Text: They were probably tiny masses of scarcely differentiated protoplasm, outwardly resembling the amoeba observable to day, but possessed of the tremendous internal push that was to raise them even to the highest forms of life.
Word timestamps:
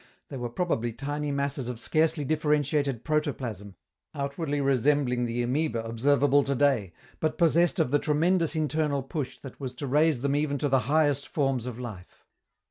They 0.29 0.37
were 0.37 0.49
probably 0.49 0.93
tiny 0.93 1.29
masses 1.31 1.67
of 1.67 1.79
scarcely 1.79 2.25
differentiated 2.25 3.03
protoplasm, 3.03 3.75
outwardly 4.15 4.59
resembling 4.59 5.25
the 5.25 5.43
amoeba 5.43 5.85
observable 5.85 6.41
to 6.45 6.55
day, 6.55 6.91
but 7.19 7.37
possessed 7.37 7.79
of 7.79 7.91
the 7.91 7.99
tremendous 7.99 8.55
internal 8.55 9.03
push 9.03 9.37
that 9.37 9.59
was 9.59 9.75
to 9.75 9.85
raise 9.85 10.21
them 10.21 10.35
even 10.35 10.57
to 10.57 10.69
the 10.69 10.79
highest 10.89 11.27
forms 11.27 11.67
of 11.67 11.77
life. 11.79 12.25